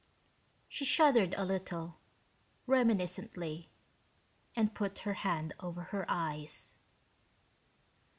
[0.67, 1.99] She shuddered a little,
[2.65, 3.69] reminiscently,
[4.55, 6.79] and put her hand over her eyes.